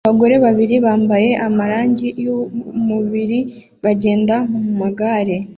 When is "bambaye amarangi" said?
0.85-2.07